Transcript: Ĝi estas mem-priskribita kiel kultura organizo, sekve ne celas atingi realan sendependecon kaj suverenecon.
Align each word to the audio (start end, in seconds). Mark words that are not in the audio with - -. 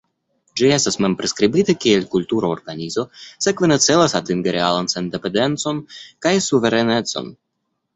Ĝi 0.61 0.69
estas 0.77 0.95
mem-priskribita 1.05 1.75
kiel 1.83 2.07
kultura 2.15 2.51
organizo, 2.55 3.05
sekve 3.49 3.71
ne 3.73 3.79
celas 3.89 4.19
atingi 4.23 4.59
realan 4.59 4.93
sendependecon 4.99 5.87
kaj 5.99 6.39
suverenecon. 6.53 7.35